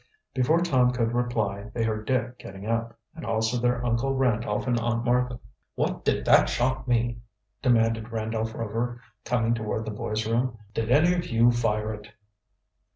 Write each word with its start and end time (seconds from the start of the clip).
Before 0.33 0.61
Tom 0.61 0.89
could 0.93 1.11
reply 1.13 1.69
they 1.75 1.83
heard 1.83 2.07
Dick 2.07 2.39
getting 2.39 2.65
up, 2.65 2.97
and 3.15 3.23
also 3.23 3.57
their 3.57 3.85
Uncle 3.85 4.15
Randolph 4.15 4.65
and 4.65 4.79
Aunt 4.79 5.05
Martha. 5.05 5.39
"What 5.75 6.03
did 6.03 6.25
that 6.25 6.49
shot 6.49 6.87
mean?" 6.87 7.21
demanded 7.61 8.11
Randolph 8.11 8.55
Rover, 8.55 8.99
coming 9.25 9.53
toward 9.53 9.85
the 9.85 9.91
boys' 9.91 10.25
rooms. 10.25 10.57
"Did 10.73 10.89
any 10.89 11.13
of 11.13 11.27
you 11.27 11.51
fire 11.51 11.93
it?" 11.93 12.07